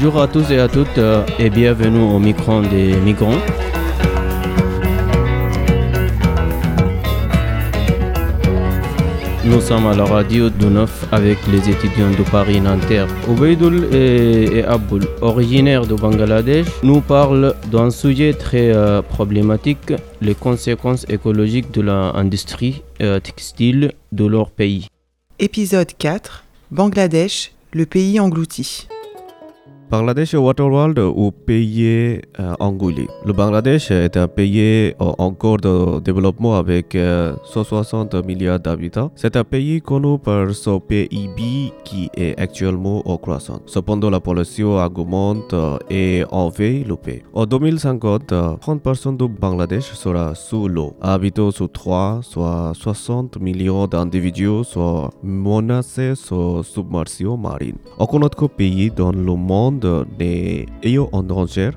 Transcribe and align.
Bonjour 0.00 0.22
à 0.22 0.28
tous 0.28 0.52
et 0.52 0.60
à 0.60 0.68
toutes 0.68 0.96
euh, 0.98 1.26
et 1.40 1.50
bienvenue 1.50 1.98
au 1.98 2.20
micro 2.20 2.60
des 2.60 2.94
migrants. 2.98 3.40
Nous 9.44 9.60
sommes 9.60 9.88
à 9.88 9.96
la 9.96 10.04
radio 10.04 10.50
de 10.50 10.66
Neuf 10.66 11.04
avec 11.10 11.38
les 11.48 11.68
étudiants 11.68 12.12
de 12.12 12.22
Paris-Nanterre. 12.30 13.08
Obeidoul 13.28 13.92
et, 13.92 14.58
et 14.58 14.64
Aboul, 14.64 15.02
originaires 15.20 15.84
de 15.84 15.96
Bangladesh, 15.96 16.68
nous 16.84 17.00
parlent 17.00 17.56
d'un 17.72 17.90
sujet 17.90 18.34
très 18.34 18.70
euh, 18.70 19.02
problématique, 19.02 19.92
les 20.20 20.36
conséquences 20.36 21.06
écologiques 21.08 21.72
de 21.72 21.80
l'industrie 21.80 22.84
euh, 23.00 23.18
textile 23.18 23.94
de 24.12 24.26
leur 24.26 24.52
pays. 24.52 24.86
Épisode 25.40 25.90
4 25.98 26.44
Bangladesh, 26.70 27.50
le 27.72 27.84
pays 27.84 28.20
englouti. 28.20 28.86
Bangladesh 29.90 30.34
Waterworld 30.34 30.98
ou 30.98 31.30
pays 31.30 32.20
euh. 32.38 32.54
Le 33.24 33.32
Bangladesh 33.32 33.90
est 33.90 34.18
un 34.18 34.28
pays 34.28 34.92
en 34.98 35.32
cours 35.32 35.56
de 35.56 36.00
développement 36.00 36.56
avec 36.56 36.94
euh, 36.94 37.32
160 37.44 38.14
milliards 38.26 38.60
d'habitants. 38.60 39.10
C'est 39.16 39.36
un 39.36 39.44
pays 39.44 39.80
connu 39.80 40.18
par 40.18 40.52
son 40.54 40.78
PIB 40.78 41.72
qui 41.84 42.10
est 42.14 42.38
actuellement 42.38 43.02
en 43.08 43.16
croissance. 43.16 43.60
Cependant, 43.66 44.10
la 44.10 44.20
pollution 44.20 44.76
augmente 44.76 45.54
et 45.88 46.22
en 46.30 46.50
veille 46.50 46.84
le 46.84 46.96
pays. 46.96 47.22
En 47.32 47.46
2050, 47.46 48.32
euh, 48.32 48.56
30% 48.56 49.16
du 49.16 49.26
Bangladesh 49.28 49.92
sera 49.94 50.34
sous 50.34 50.68
l'eau. 50.68 50.94
Habitants 51.00 51.50
sur 51.50 51.72
3, 51.72 52.20
soit 52.22 52.72
60 52.74 53.40
millions 53.40 53.86
d'individus 53.86 54.64
sont 54.64 55.08
menacés 55.22 56.14
sur 56.14 56.62
submersion 56.64 57.38
marine. 57.38 57.76
Aucun 57.98 58.20
autre 58.20 58.48
pays 58.48 58.90
dans 58.90 59.12
le 59.12 59.34
monde 59.34 59.77
n'est 60.18 60.66
ayant 60.82 61.08
en 61.12 61.22
danger 61.22 61.70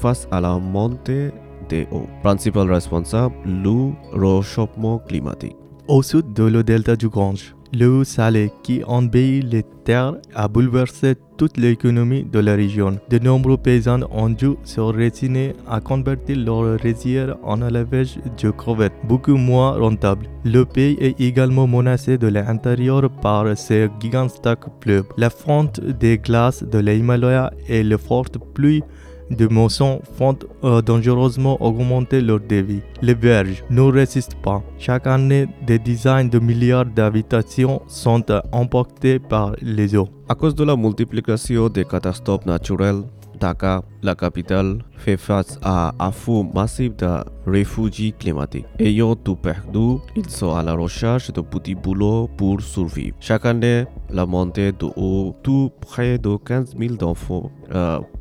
face 0.00 0.28
à 0.30 0.40
la 0.40 0.58
montée 0.58 1.30
des 1.68 1.86
eaux. 1.92 2.06
Principal 2.22 2.70
responsable, 2.70 3.34
le 3.44 3.92
réchauffement 4.12 4.98
climatique. 4.98 5.56
Au 5.86 6.02
sud 6.02 6.32
de 6.32 6.44
le 6.44 6.62
delta 6.62 6.96
du 6.96 7.08
Gange, 7.08 7.54
l'eau 7.72 8.04
salée 8.04 8.50
qui 8.62 8.82
envahit 8.84 9.44
les 9.44 9.64
terres 9.84 10.16
a 10.34 10.48
bouleversé 10.48 11.14
toute 11.36 11.56
l'économie 11.56 12.24
de 12.24 12.40
la 12.40 12.54
région. 12.56 12.98
De 13.10 13.18
nombreux 13.18 13.56
paysans 13.56 14.00
ont 14.10 14.28
dû 14.28 14.50
se 14.64 14.80
résigner 14.80 15.54
à 15.68 15.80
convertir 15.80 16.36
leurs 16.36 16.80
rizières 16.80 17.36
en 17.42 17.62
élevage 17.62 18.18
de 18.42 18.50
crevettes, 18.50 18.92
beaucoup 19.04 19.36
moins 19.36 19.78
rentable. 19.78 20.26
Le 20.44 20.64
pays 20.64 20.96
est 21.00 21.20
également 21.20 21.66
menacé 21.66 22.18
de 22.18 22.26
l'intérieur 22.26 23.08
par 23.22 23.56
ces 23.56 23.88
gigantesques 24.00 24.68
fleuves. 24.80 25.06
La 25.16 25.30
fonte 25.30 25.80
des 25.80 26.18
glaces 26.18 26.64
de 26.64 26.78
l'Himalaya 26.78 27.52
et 27.68 27.82
les 27.82 27.98
fortes 27.98 28.38
pluies 28.54 28.82
de 29.30 29.46
mousson 29.46 30.00
font 30.16 30.36
euh, 30.64 30.82
dangereusement 30.82 31.60
augmenter 31.62 32.20
leur 32.20 32.40
débit. 32.40 32.82
Les 33.02 33.14
berges 33.14 33.64
ne 33.70 33.82
résistent 33.82 34.40
pas. 34.42 34.62
Chaque 34.78 35.06
année, 35.06 35.46
des 35.66 35.78
dizaines 35.78 36.28
de 36.28 36.38
milliards 36.38 36.86
d'habitations 36.86 37.82
sont 37.86 38.24
euh, 38.30 38.40
emportées 38.52 39.18
par 39.18 39.54
les 39.60 39.96
eaux. 39.96 40.08
À 40.28 40.34
cause 40.34 40.54
de 40.54 40.64
la 40.64 40.76
multiplication 40.76 41.68
des 41.68 41.84
catastrophes 41.84 42.46
naturelles, 42.46 43.02
Dhaka, 43.38 43.82
la 44.02 44.14
capitale, 44.14 44.78
fait 44.96 45.16
face 45.16 45.58
à 45.62 45.94
un 45.98 46.10
flux 46.10 46.44
massif 46.54 46.96
de 46.96 47.08
réfugiés 47.46 48.12
climatiques. 48.12 48.66
Ayant 48.78 49.14
tout 49.14 49.36
perdu, 49.36 49.98
ils 50.16 50.28
sont 50.28 50.54
à 50.54 50.62
la 50.62 50.74
recherche 50.74 51.32
de 51.32 51.40
petits 51.40 51.74
boulots 51.74 52.28
pour 52.36 52.60
survivre. 52.60 53.16
Chaque 53.20 53.46
année, 53.46 53.84
la 54.10 54.26
montée 54.26 54.72
de 54.72 54.86
eau 54.96 55.34
tue 55.42 55.68
près 55.80 56.18
de 56.18 56.36
15 56.36 56.74
000 56.78 57.02
enfants 57.02 57.50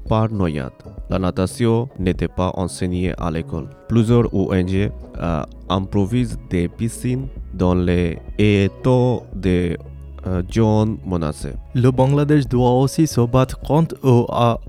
par 0.07 0.31
noyade. 0.31 0.71
La 1.09 1.19
natation 1.19 1.89
n'était 1.99 2.27
pas 2.27 2.51
enseignée 2.55 3.13
à 3.17 3.31
l'école. 3.31 3.69
Plusieurs 3.87 4.33
ONG 4.33 4.89
euh, 5.19 5.41
improvisent 5.69 6.37
des 6.49 6.67
piscines 6.67 7.27
dans 7.53 7.75
les 7.75 8.19
étangs 8.37 9.23
de 9.35 9.77
euh, 10.27 10.41
zones 10.53 10.97
menacées. 11.05 11.53
Le 11.73 11.91
Bangladesh 11.91 12.47
doit 12.47 12.73
aussi 12.73 13.07
se 13.07 13.21
battre 13.21 13.59
contre 13.59 13.95
aux 14.03 14.27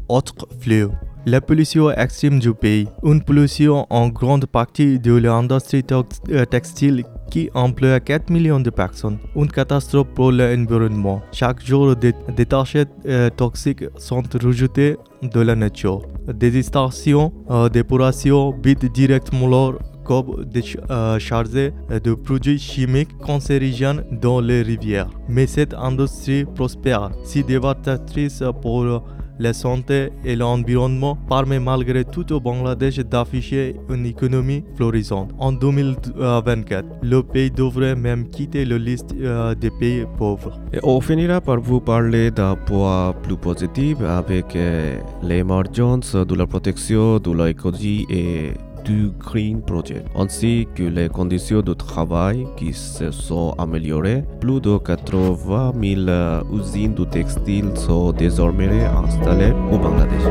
autres 0.09 0.47
fléaux. 0.60 0.93
La 1.26 1.41
pollution 1.41 1.91
extrême 1.91 2.38
du 2.38 2.55
pays, 2.55 2.88
une 3.03 3.22
pollution 3.22 3.87
en 3.91 4.09
grande 4.09 4.47
partie 4.47 4.99
de 4.99 5.15
l'industrie 5.15 5.84
euh, 5.91 6.44
textile 6.47 7.05
qui 7.30 7.50
emploie 7.54 8.00
4 8.00 8.30
millions 8.30 8.60
de 8.60 8.70
personnes. 8.70 9.18
Une 9.36 9.48
catastrophe 9.48 10.08
pour 10.14 10.32
l'environnement. 10.32 11.20
Chaque 11.32 11.64
jour, 11.64 11.94
des 11.96 12.14
détachés 12.36 12.84
euh, 13.06 13.30
toxiques 13.30 13.84
sont 13.96 14.22
rejetés 14.42 14.96
de 15.22 15.40
la 15.40 15.54
nature. 15.54 16.02
Des 16.32 16.62
stations 16.62 17.32
euh, 17.50 17.68
d'épuration 17.68 18.54
vident 18.62 18.88
directement 18.92 19.48
leur 19.48 19.78
corps 20.04 20.44
déchargés 20.44 21.72
de 22.02 22.14
produits 22.14 22.58
chimiques 22.58 23.16
cancérigènes 23.18 24.04
dans 24.10 24.40
les 24.40 24.62
rivières. 24.62 25.10
Mais 25.28 25.46
cette 25.46 25.74
industrie 25.74 26.46
prospère, 26.46 27.10
si 27.24 27.44
dévastatrice 27.44 28.42
pour 28.62 29.02
la 29.38 29.53
santé 29.53 30.10
et 30.25 30.37
l'environnement 30.37 31.16
permet 31.28 31.60
malgré 31.60 32.04
tout 32.04 32.32
au 32.32 32.41
Bangladesh 32.41 32.99
d'afficher 32.99 33.76
une 33.88 34.06
économie 34.06 34.65
florissante. 34.76 35.31
En 35.38 35.53
2024, 35.53 36.87
le 37.03 37.22
pays 37.22 37.50
devrait 37.50 37.97
même 37.97 38.28
quitter 38.28 38.65
la 38.65 38.78
liste 38.78 39.15
euh, 39.21 39.54
des 39.54 39.71
pays 39.71 40.04
pauvres. 40.16 40.60
On 40.82 41.00
finira 41.00 41.41
par 41.41 41.60
vous 41.60 41.81
parler 41.81 42.31
d'un 42.31 42.56
point 42.56 43.15
plus 43.22 43.37
positif 43.37 44.00
avec 44.00 44.54
euh, 44.56 44.99
l'émergence 45.22 46.15
de 46.15 46.34
la 46.34 46.47
protection 46.47 47.19
de 47.19 47.32
l'écologie 47.32 48.06
et 48.10 48.53
du 48.84 49.10
Green 49.18 49.60
Project, 49.62 50.06
ainsi 50.16 50.66
que 50.74 50.82
les 50.82 51.08
conditions 51.08 51.60
de 51.60 51.74
travail 51.74 52.46
qui 52.56 52.72
se 52.72 53.10
sont 53.10 53.54
améliorées. 53.58 54.24
Plus 54.40 54.60
de 54.60 54.78
80 54.78 55.72
000 55.80 56.00
euh, 56.08 56.42
usines 56.52 56.94
de 56.94 57.04
textile 57.04 57.70
sont 57.74 58.12
désormais 58.12 58.84
installées 58.84 59.52
au 59.72 59.78
Bangladesh. 59.78 60.22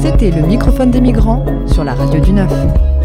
C'était 0.00 0.30
le 0.30 0.46
microphone 0.46 0.90
des 0.90 1.00
migrants 1.00 1.44
sur 1.66 1.84
la 1.84 1.94
radio 1.94 2.20
du 2.20 2.32
9. 2.32 3.01